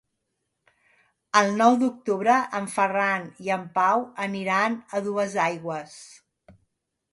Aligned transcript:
El 1.41 1.49
nou 1.59 1.77
d'octubre 1.83 2.37
en 2.61 2.71
Ferran 2.77 3.29
i 3.49 3.53
en 3.59 3.69
Pau 3.77 4.03
aniran 4.29 4.81
a 5.01 5.05
Duesaigües. 5.11 5.97